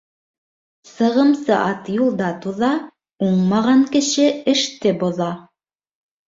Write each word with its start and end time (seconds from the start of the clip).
Сығымсы 0.91 1.53
ат 1.57 1.91
юлда 1.95 2.29
туҙа, 2.45 2.71
уңмаған 3.27 3.85
кеше 3.97 4.25
эште 4.55 4.95
боҙа. 5.05 5.29